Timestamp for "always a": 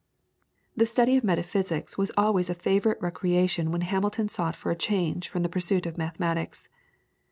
2.17-2.55